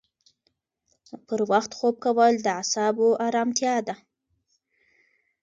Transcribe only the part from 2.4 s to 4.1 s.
د اعصابو ارامتیا ده.